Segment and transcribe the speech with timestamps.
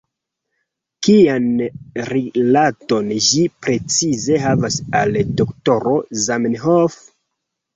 [1.07, 1.43] Kian
[2.11, 6.99] rilaton ĝi precize havas al doktoro Zamenhof?